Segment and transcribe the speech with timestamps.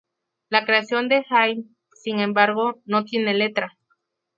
[0.49, 3.77] La Creación de Haydn, sin embargo, no tiene letra.